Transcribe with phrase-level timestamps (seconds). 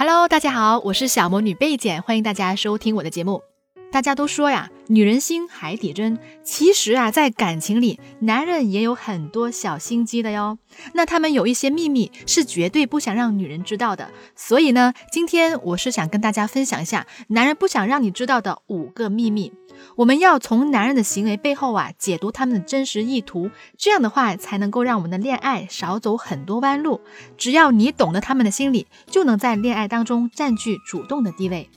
[0.00, 3.42] Hello，大家好，我是小魔女贝姐，欢迎大家收听我的节目。
[3.90, 6.18] 大家都说呀，女人心海底针。
[6.44, 10.58] 其实啊，在感情里，男人也有很多小心机的哟。
[10.92, 14.10] 那他们有一些秘密是绝对不想让女人知道的。
[14.36, 19.52] 所以呢，今天我是想跟大家分享一下，男人不想让你知道的五个秘密。
[19.96, 27.00] 我们要从男人的行为背后啊，解读他们的真实意图，这样的话才能够让我们的恋爱少走很多弯路。
[27.36, 31.70] 只要你懂得他们的心理，就能在恋爱当中占据主动的地位。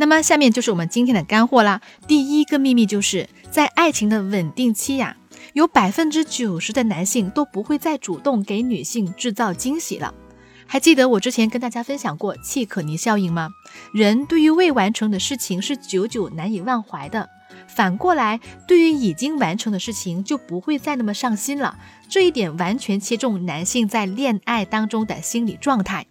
[0.00, 1.82] 那么下面就是我们今天的干货啦。
[2.06, 5.16] 第一个秘密就是在爱情的稳定期呀，
[5.54, 10.14] 有百分之九十的男性都不会再主动给女性制造惊喜了。
[10.66, 13.48] 还记得我之前跟大家分享过契可尼效应吗？
[13.92, 17.28] 人对于未完成的事情是久久难以忘怀的。
[17.66, 21.76] 反过来，对于已经完成的事情就不会再那么上心了。
[22.08, 26.06] 这一点完全切中男性在恋爱当中的心理状态。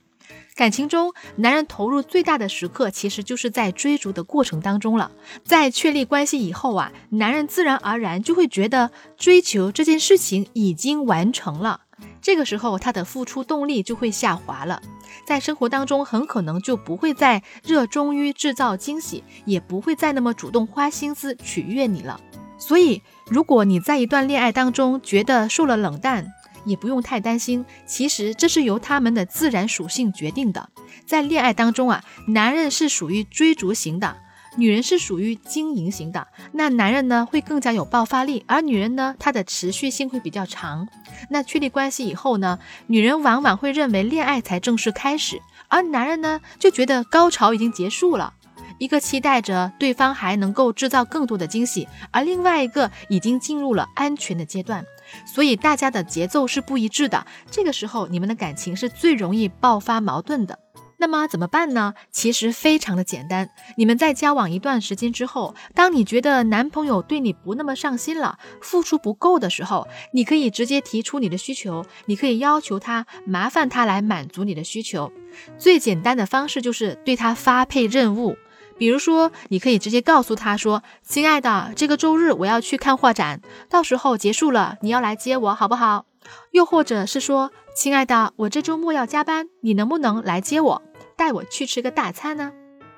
[0.57, 5.11] 感情中，男人投入最大的时刻其实就是在追逐的过程当中了。
[5.45, 11.81] 在确立关系以后啊，男人自然而然就会觉得追求这件事情已经完成了。
[12.23, 14.81] 这个时候，他的付出动力就会下滑了，
[15.27, 22.19] 在生活当中很可能就不会再热衷于制造惊喜，也不会再那么主动花心思取悦你了。
[22.59, 26.33] 所以，如果你在一段恋爱当中觉得受了冷淡，
[26.68, 30.70] 也不用太担心，其实这是由他们的自然属性决定的。
[31.06, 34.18] 在恋爱当中啊，男人是属于追逐型的。
[34.60, 40.88] 女人是属于经营型的，那男人呢会更加有爆发力，而女人呢，她的持续性会比较长。
[41.30, 42.58] 那确立关系以后呢，
[42.88, 48.34] 女人往往会认为恋爱才正式开始，而男人呢就觉得高潮已经结束了。
[48.80, 54.84] 一个期待着对方还能够制造更多的惊喜，而另外一个已经进入了安全的阶段，
[55.25, 57.25] 所以大家的节奏是不一致的。
[57.50, 60.59] 这个时候，你们的感情是最容易爆发矛盾的。
[60.99, 61.94] 那么怎么办呢？
[62.11, 63.52] 其实非常的简单。
[63.75, 75.11] 你们在交往一段时间之后，当你觉得男朋友对你不那么上心了，付出不够的时候，你可以直接提出你的需求，你可以要求他，麻烦他来满足你的需求。
[75.59, 78.36] 最简单的方式就是对他发配任务，
[78.77, 86.05] 比如说，你可以直接告诉他说：“亲爱的，这个周日我要去看画展，到时候结束了你要来接我，好不好？”
[86.52, 90.82] 又或者是说：“亲爱的，我这周末要加班，你能不能来接我？”
[91.17, 92.52] 带我去吃个大餐呢？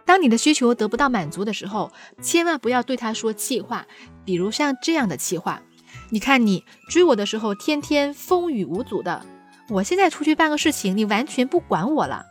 [0.05, 1.91] 当你的需求得不到满足的时候，
[2.21, 3.85] 千万不要对他说气话，
[4.25, 5.61] 比如像这样的气话：
[6.09, 9.25] 你看你追我的时候，天天风雨无阻的，
[9.69, 12.25] 我现在出去办个事情，你完全不管我了。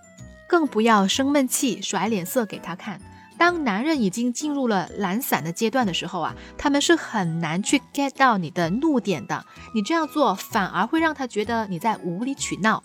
[0.48, 3.00] 更不要生闷气、甩脸色给他看。
[3.38, 9.46] 当男人已经进入了懒散的阶段的时候啊，他们是很难去 get 到你的怒点的。
[9.74, 12.82] 你这样做反而会让他觉得你在无理取闹。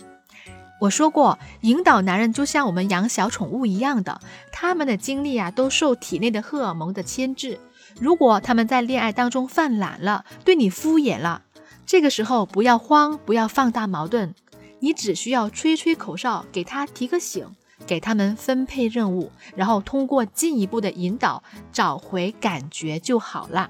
[0.80, 4.22] 我说过，引导男人就像我们养小宠物一样的，
[4.52, 7.60] 他们的精力啊都受体内的荷尔蒙的牵制。
[8.00, 11.44] 如果他们在恋爱当中犯懒了，对你敷衍了，
[11.86, 14.34] 这个时候不要慌，不要放大矛盾，
[14.80, 17.48] 你只需要吹吹口哨，给他提个醒，
[17.86, 23.70] 给他们分配任务，然后通过进一步的引导找回感觉就好了。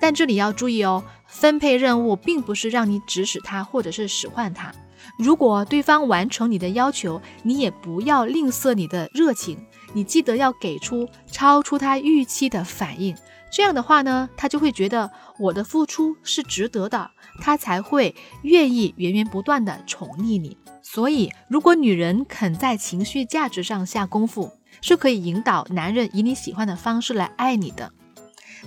[0.00, 4.72] 但这里要注意哦，分配任务并不是让你指使他或者是使唤他。
[5.18, 9.58] 如果对方完成你的要求，你也不要吝啬你的热情，
[9.92, 13.14] 你记得要给出超出他预期的反应。
[13.52, 20.56] 这样的话呢，他就会觉得我的付出是值得的，他才会愿意源源不断的宠溺你。
[20.82, 27.92] 所以，如果女人肯在情绪价值上下功夫，是可以引导男人以你喜欢的方式来爱你的。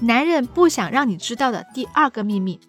[0.01, 2.59] 男人不想让你知道的第二个秘密。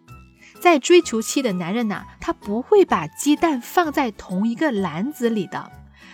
[0.61, 5.71] 在追求期的男人呐，他不会把鸡蛋放在同一个篮子里的。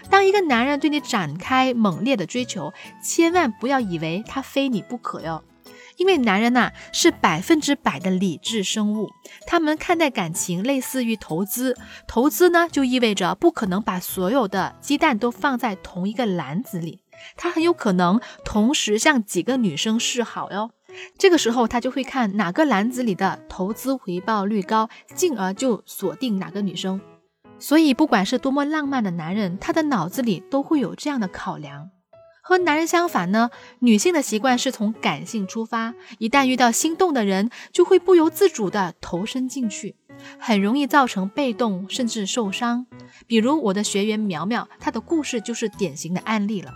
[0.09, 2.73] 当一个男人对你展开猛烈的追求，
[3.03, 5.45] 千万不要以为他非你不可哟。
[6.01, 9.11] 因为男人呐是百分之百的理智生物，
[9.47, 11.77] 他们看待感情类似于投资，
[12.09, 17.03] 投资呢就意味着不可能把所有的鸡蛋都放在同一个篮子里，
[17.37, 20.71] 他很有可能同时向几个女生示好哟。
[21.19, 26.99] 这个时候，他就会看哪个篮子里的投资回报率高，进而就锁定哪个女生。
[27.59, 31.91] 所以，不管是多么浪漫的男人，他的脑子里都会有这样的考量。
[32.51, 39.95] 和男人相反呢，女性的习惯是从感性出发，一旦遇到心动的人，就会不由自主地投身进去，
[40.41, 42.87] 很容易造成被动甚至受伤。
[43.29, 46.75] 比如我的学员苗苗，她的故事就是典型的案例了。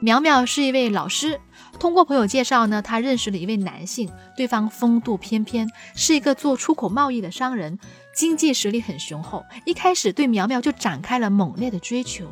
[0.00, 1.40] 苗苗是一位老师，
[1.78, 7.78] 通过朋友介绍呢，她认识了一位男性，对方风度翩翩，是一个做出口贸易的商人，
[8.12, 12.26] 经济实力很雄厚，一开始对苗苗就展开了猛烈的追求。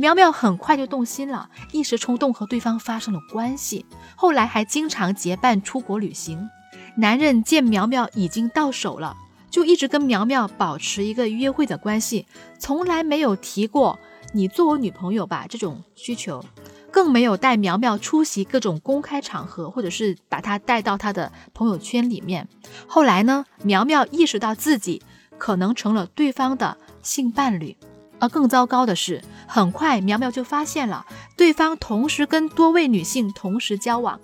[0.00, 3.84] 苗苗很快就动心了，一时冲动和对方发生了关系，
[4.16, 6.48] 后来还经常结伴出国旅行。
[6.96, 9.14] 男人见苗苗已经到手了，
[9.50, 12.24] 就一直跟苗苗保持一个约会的关系，
[12.58, 13.98] 从来没有提过
[14.32, 16.42] “你做我女朋友吧”这种需求。
[16.90, 22.48] 更没有带苗苗出席各种公开场合，或者是把她带到他的朋友圈里面。
[22.86, 25.02] 后来呢，苗苗意识到自己
[25.36, 27.76] 可能成了对方的性伴侣，
[28.20, 31.04] 而更糟糕的是，很快苗苗就发现了
[31.36, 34.20] 对方同时跟多位女性同时交往。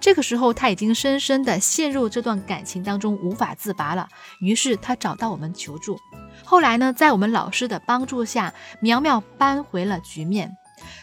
[0.00, 4.08] 这个时候，他已经深深的陷入这段感情当中，无法自拔了。
[4.40, 5.98] 于是他找到我们求助。
[6.44, 10.56] 后来呢，在我们老师的帮助下，苗苗扳回了局面。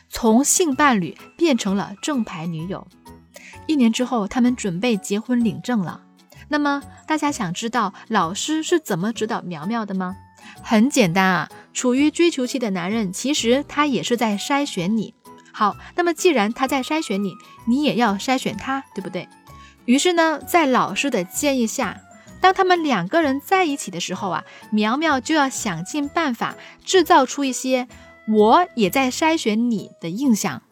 [0.10, 2.88] 从性伴侣变成了正牌女友，
[3.68, 6.02] 一年之后，他们准备结婚领证了。
[6.48, 10.16] 那么，大家想知道老师是怎么指导苗苗的吗？
[10.68, 15.14] 很简单啊，处于追求期的男人，其实他也是在筛选你。
[15.54, 17.36] 好，那么既然他在筛选你，
[17.68, 19.30] 你也要筛选他，对不对？
[19.86, 22.02] 于是呢，在老师的建议下，
[22.42, 27.88] 当他们两个人在一起的时候啊，苗苗就要想尽办法制造出一些。
[28.28, 30.64] 我也在筛选你的印象。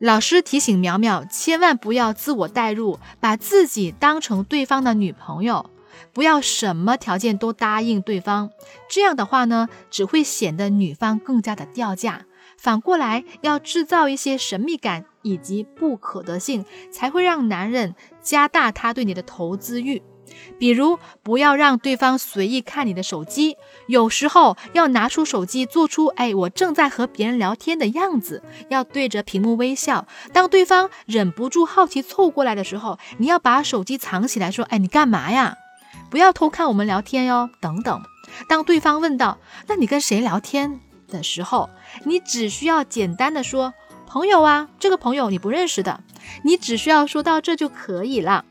[0.00, 5.70] 老师提醒苗苗，千万不要自我代入，把自己当成对方的女朋友，
[6.12, 8.50] 不要什么条件都答应对方。
[8.88, 12.26] 这样的话呢，只会显得女方更加的掉价。
[12.56, 20.02] 反过来，要制造一些神秘感以及不可得性，才会让男人加大他对你的投资欲。
[20.58, 23.56] 比如，不要让对方随意看你的手机，
[23.86, 30.06] 有时候要拿出手机，做出“哎，我正在和别人聊天”的样子，要对着屏幕微笑。
[30.32, 35.56] 当对方忍不住好奇凑过来的时候，你要把手机藏起来，说：“哎，你干嘛呀？
[36.12, 38.02] 不要偷看我们聊天哟。”等等。
[38.46, 40.78] 当对方问到“那你跟谁聊天”
[41.08, 41.70] 的时候，
[42.04, 43.74] 你只需要简单的说
[44.06, 46.04] ：“朋友啊，这个朋友你不认识的。”
[46.44, 48.44] 你只需要说到这就可以了。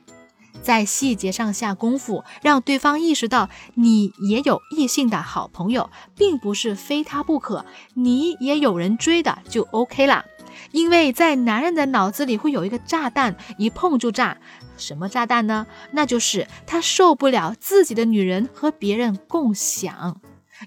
[0.61, 10.25] 在细节上下功夫，让对方意识到你也有异性的好朋友，并不是非他不可，你也有人追的就 OK 了。
[10.71, 14.37] 因为在男人的脑子里会有一个炸弹，一碰就炸。
[14.77, 15.67] 什么炸弹呢？
[15.91, 20.19] 那就是他受不了自己的女人和别人共享。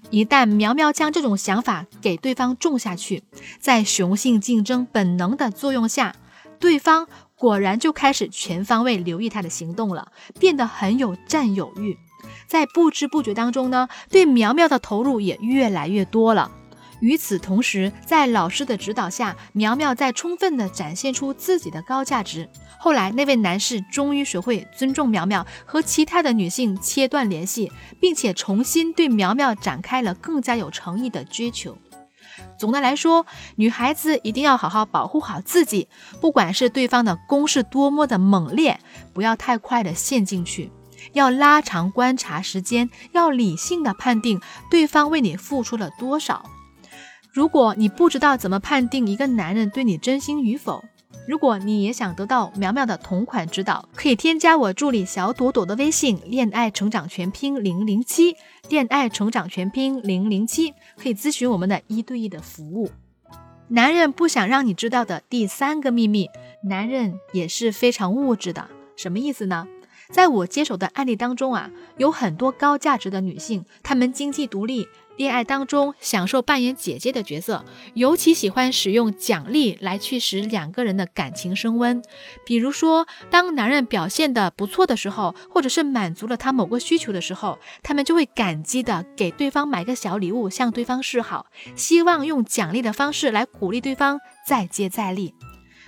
[0.09, 3.23] 一旦苗苗将这种想法给对方种下去，
[3.59, 6.15] 在雄性竞争本能的作用下，
[6.59, 7.07] 对方。
[7.37, 11.97] 果然就开始全方位留意他的行动了，变得很有占有欲，
[12.47, 16.49] 在不知不觉当中呢，对苗苗的投入也越来越多了。
[17.01, 22.49] 与此同时，在老师的指导下，苗苗在充分的展现出自己的高价值。
[22.79, 31.77] 后来，那位男士终于学会尊重苗苗，和其他的女性切断联系，并且重新对苗苗展开了更加有诚意的追求。
[32.57, 33.25] 总的来说，
[33.55, 35.87] 女孩子一定要好好保护好自己，
[36.21, 38.79] 不管是对方的攻势多么的猛烈，
[39.13, 40.71] 不要太快的陷进去，
[41.13, 46.49] 要拉长观察时间，要理性的判定对方为你付出了多少。
[47.35, 50.81] 如果你不知道怎么判定一个男人对你真心与否，
[51.27, 58.37] 如果你也想得到苗苗的同款指导，可以添加我助理小朵朵的微信“恋爱成长全拼零零七”，
[58.71, 62.89] 恋爱成长全拼零零七，可以咨询我们的一对一的服务。
[63.67, 66.29] 男人不想让你知道的第三个秘密，
[66.63, 69.67] 男人也是非常物质的，什么意思呢？
[70.09, 74.87] 在我接手的案例当中啊，有很多高价值的女性，她们经济独立。
[75.17, 82.01] 恋爱当中享受扮演姐姐的角色，尤其喜欢使用奖励来去使两个人的感情升温。
[82.45, 91.45] 比如说，当男人表现的不错的时候，或者是满足了他某个需求的时候，他们就会感激的给对方买个小礼物，向对方示好，
[91.75, 95.33] 希望用奖励的方式来鼓励对方再接再厉。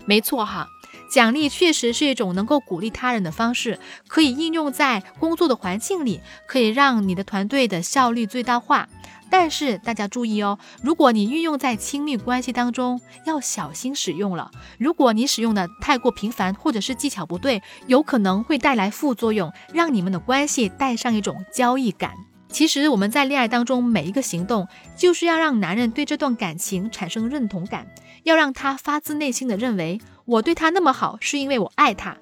[0.06, 0.70] 没错哈，
[1.12, 8.88] 奖励确实是一种能够鼓励他人的方式，可以应用在工作的环境里，可以让你的团队的效率最大化。
[9.30, 14.52] 但是大家注意哦，如果你运用在亲密关系当中，要小心使用了。
[14.78, 22.14] 如果你使用的太过频繁，或者是技巧不对，有可能会带来副作用，让你们的关系带上一种交易感。
[22.50, 27.88] 其实我们在恋爱当中每一个行动，就是要让男人对这段感情产生认同感，
[28.24, 32.16] 要让他发自内心的认为我对他那么好，是因为我爱他。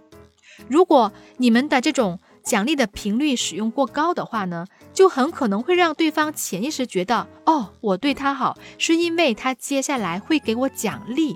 [0.68, 11.36] 如果你们的这种奖励的频率使用过高的话呢，就很可能会让对方潜意识觉得，哦，我对他好，是因为他接下来会给我奖励，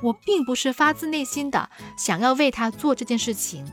[0.00, 1.68] 我并不是发自内心的
[1.98, 3.66] 想要为他做这件事情。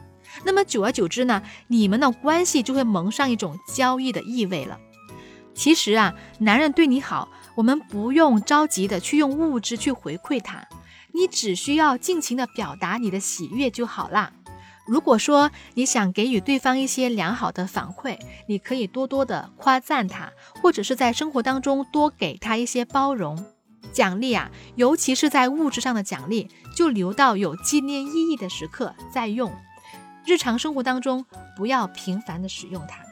[0.43, 4.79] 那么久而久之呢，你们的关系就会蒙上一种交易的意味了。
[5.53, 10.67] 其实啊，男人对你好，我们不用着急的去用物质去回馈他，
[11.13, 14.31] 你只需要尽情的表达你的喜悦就好啦。
[14.89, 18.17] 如果说你想给予对方一些良好的反馈，
[18.47, 20.31] 你可以多多的夸赞他，
[20.63, 23.45] 或者是在生活当中多给他一些包容、
[23.93, 29.53] 奖励啊，尤其是在物质上的奖励，就留到有纪念意义的时刻再用。
[30.25, 31.23] 日常生活当中
[31.55, 33.03] 不要频繁的使用它。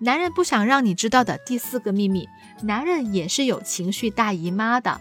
[0.00, 2.28] 男人不想让你知道的第四个秘密，
[2.62, 5.00] 男人也是有情绪大姨妈的。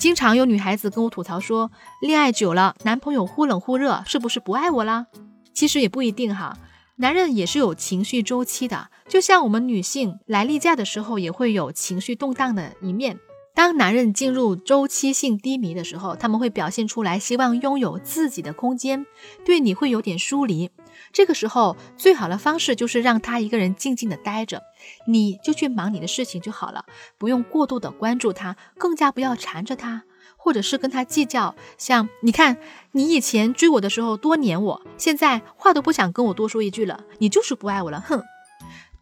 [0.00, 5.04] 经常有女孩子跟我吐槽说，恋爱久了，男朋友忽冷忽热，是不是不爱我啦？
[5.52, 6.56] 其实也不一定哈，
[6.96, 13.18] 男人也是有情绪周期的，就像我们女性来例假的时候，也会有情绪动荡的一面。
[13.54, 19.04] 当男人进入周期性低迷的时候，他们会表现出来，希望拥有自己的空间，
[19.44, 20.70] 对你会有点疏离。
[21.12, 24.62] 这个时候，最好的方式就是让他一个人静静的待着，
[25.06, 26.84] 你就去忙你的事情就好了，
[27.18, 30.04] 不用过度的关注他，更加不要缠着他，
[30.36, 31.54] 或者是跟他计较。
[31.76, 32.58] 像你看，
[32.92, 38.22] 你以前追我的时候多黏我，现在话都不想跟我多说一句了，你就是不爱我了，哼！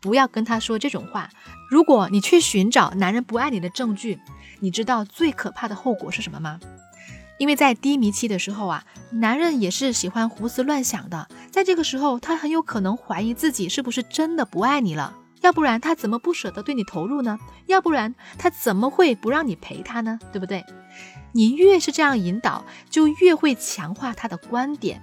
[0.00, 1.28] 不要跟他说这种话。
[1.68, 4.18] 如果你去寻找男人不爱你的证据，
[4.60, 6.60] 你知道最可怕的后果是什么吗？
[7.38, 11.28] 因为在低迷期的时候啊，男人也是喜欢胡思乱想的。
[11.50, 17.38] 在这个时候，他很有可能怀疑自己是不是真的不爱你了，要不然他怎么不舍得对你投入呢？
[17.66, 20.18] 要不然他怎么会不让你陪他呢？
[20.32, 20.64] 对不对？
[21.32, 25.00] 你越是这样引导，就越会强化他的观点。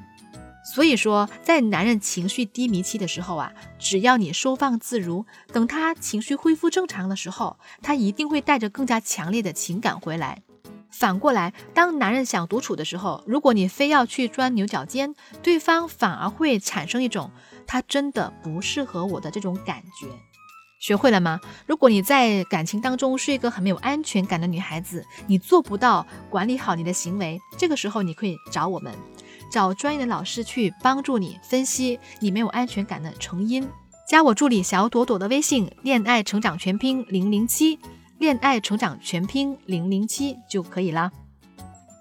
[0.74, 10.42] 所以说，在男人情绪低迷期的时候啊，只要你收放自如，等他情绪恢复正常的时候，他一定会带着更加强烈的情感回来。
[10.98, 17.32] 反过来，当男人想独处的时候，如果你非要去钻牛角尖，对方反而会产生一种
[17.68, 20.08] 他真的不适合我的这种感觉。
[20.80, 21.42] 学会了吗？
[21.66, 28.94] 如果你在感情当中是一个很没有安全感的女孩子，你做不到管理好你的行为，这个时候你可以找我们，
[29.52, 33.68] 找专业的老师去帮助你分析你没有安全感的成因。
[34.08, 37.80] 加我助理小朵朵的微信，恋爱成长全拼零零七。
[38.18, 41.12] 恋爱成长全拼零零七就可以了。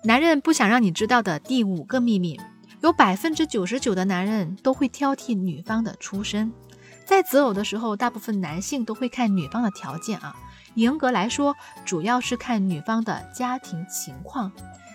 [0.04, 2.40] 男人不想让你知道的第五个秘密，
[2.82, 6.52] 有百分之九十九的男人都会挑剔女方的出身。
[7.04, 10.34] 在择偶的时候，大部分男性都会看女方的条件啊。
[10.74, 11.54] 严格来说，
[11.84, 14.50] 主要是看女方的家庭情况。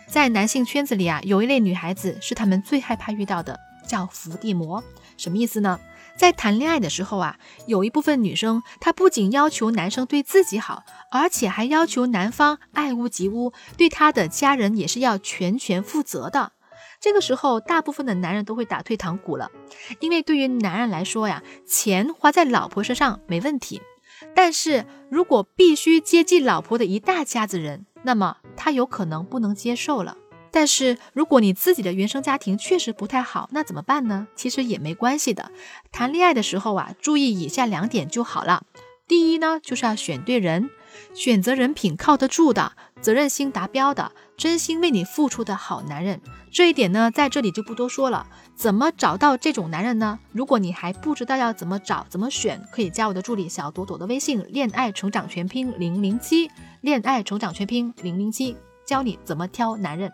[0.08, 4.82] 在男性圈子里啊，有一类女孩子是他们最害怕遇到的，叫伏地魔。
[5.18, 5.80] 什么意思呢？
[6.16, 16.52] 在谈恋爱的时候啊，有一部分女生，她不仅要求男生对自己好，而且还要求男方爱屋及乌，对他的家人也是要全权负责的。
[17.00, 19.50] 这个时候，大部分的男人都会打退堂鼓了，
[20.02, 23.82] 因为对于男人来说呀，钱花在老婆身上没问题，
[24.36, 30.18] 但是如果必须接济老婆的一大家子人，那么他有可能不能接受了。
[30.52, 34.28] 但是如果你自己的原生家庭确实不太好，那怎么办呢？
[34.36, 35.52] 其实也没关系的。
[35.92, 38.64] 谈恋爱的时候啊，注意以下两点就好了。
[39.08, 40.70] 第一呢，就是要选对人，
[41.16, 46.22] 选择人品靠得住的、责任心达标的、真心为你付出的好男人。
[46.52, 48.28] 这一点呢，在这里就不多说了。
[48.56, 50.20] 怎么找到这种男人呢？
[50.32, 56.52] 如果你还不知道要怎么找、怎么选，可以加我的助理小朵朵的微信：恋爱成长全拼零零七，
[56.82, 58.56] 恋爱成长全拼零零七。
[58.90, 60.12] 教你怎么挑男人。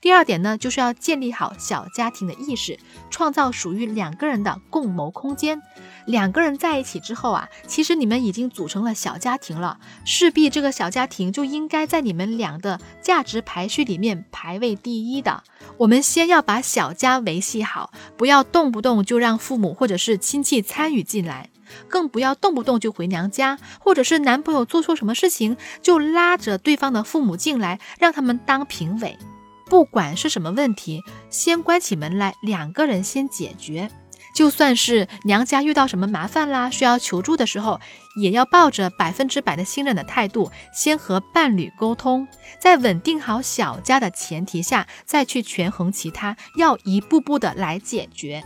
[0.00, 2.78] 第二点呢，就是要建立好小家庭的意识，
[3.10, 5.60] 创造属于两个人的共谋空间。
[6.06, 15.42] 两个人在一起之后啊，其实你们已经组成了小家庭了，势必这个小家庭就应该在你们俩的价值排序里面排位第一的。
[15.76, 21.50] 我们先要把小家维系好，不要动不动就让父母或者是亲戚参与进来。
[21.88, 29.18] 更不要动不动就回娘家，或者是男朋友做错什么事情就拉着对方的父母进来，让他们当评委。
[29.66, 33.90] 不管是什么问题，先关起门来，两个人先解决。
[34.34, 37.80] 就算是娘家遇到什么麻烦啦，需要求助的时候，
[38.20, 42.26] 也要抱着百分之百的信任的态度，先和伴侣沟通，
[42.58, 48.42] 在稳定好小家的前提下，再去权衡其他，要一步步的来解决。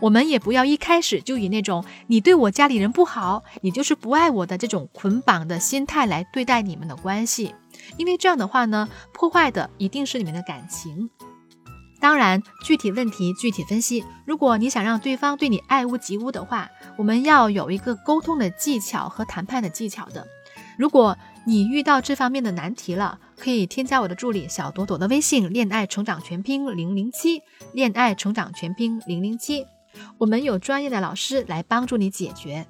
[0.00, 7.54] 我们也不要一开始就以那种你对我家里人不好，你就是不爱我的这种捆绑的心态来对待你们的关系，
[7.96, 11.10] 因为这样的话呢，破坏的一定是你们的感情。
[12.00, 14.02] 当然，具体问题具体分析。
[14.24, 20.26] 如果你想让对方对你爱屋及乌的话，我们要有一个沟通的技巧和谈判的技巧的。
[20.78, 27.42] 如果你遇到这方面的难题了，可以添加我的助理小朵朵的微信：恋爱成长全拼零零七，
[27.74, 29.66] 恋爱成长全拼零零七。
[30.18, 32.66] 我们有专业的老师来帮助你解决。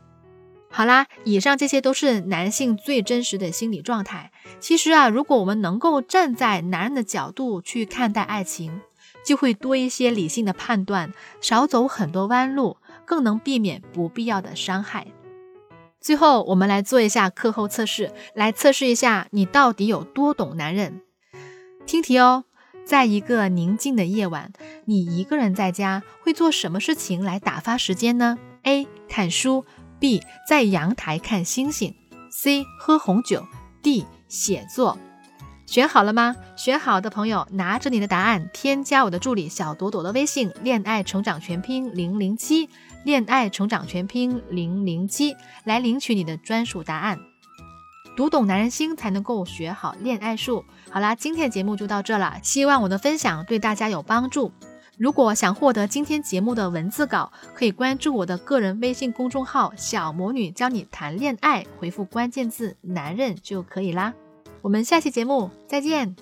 [0.73, 4.31] 好啦，以上这些都是男性最真实的心理状态。
[4.61, 8.81] 其实啊，如果我们能够站在男人的角度去看待爱情，
[9.27, 15.09] 就会多一些理性的判断，少走很多弯路，更能避免不必要的伤害。
[16.01, 21.03] 最后，我们来做一下课后测试，来测试一下你到底有多懂男人。
[21.85, 22.45] 听题哦，
[22.85, 24.53] 在一个宁静的夜晚，
[24.85, 28.87] 你一个人在家会做什么事情来打发时间呢？A.
[29.09, 29.65] 看书。
[30.01, 31.95] B 在阳台看星星
[32.31, 33.47] ，C 喝红酒
[33.83, 34.97] ，D 写作，
[35.67, 36.37] 选好了吗？
[36.57, 42.71] 选好的朋友拿着你的答案，添加我的助理小朵朵的微信“恋爱成长全拼零零七”，
[43.05, 47.19] 恋爱成长全拼零零七，来领取你的专属答案。
[48.21, 50.63] 读懂男人心，才能够学好恋爱术。
[50.91, 54.53] 好啦，今天的节目就到这了，希望我的分享对大家有帮助。
[54.99, 64.13] 如果想获得今天节目的文字稿，可以关注我的个人微信公众号“小魔女教你谈恋爱”，回复关键字“男人”就可以啦。
[64.61, 66.15] 我们下期节目再见。